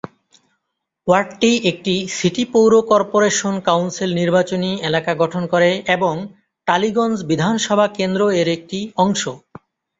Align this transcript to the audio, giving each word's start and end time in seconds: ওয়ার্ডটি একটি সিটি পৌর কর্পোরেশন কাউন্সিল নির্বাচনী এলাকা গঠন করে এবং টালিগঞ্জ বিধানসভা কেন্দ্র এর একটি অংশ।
ওয়ার্ডটি 1.07 1.51
একটি 1.71 1.95
সিটি 2.17 2.43
পৌর 2.53 2.71
কর্পোরেশন 2.91 3.55
কাউন্সিল 3.67 4.09
নির্বাচনী 4.13 4.71
এলাকা 4.89 5.11
গঠন 5.15 5.43
করে 5.47 5.71
এবং 5.95 6.13
টালিগঞ্জ 6.67 7.17
বিধানসভা 7.29 7.87
কেন্দ্র 7.97 8.21
এর 8.39 8.47
একটি 8.57 8.79
অংশ। 8.97 9.21